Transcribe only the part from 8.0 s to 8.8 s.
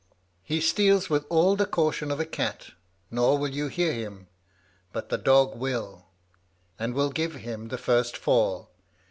fall.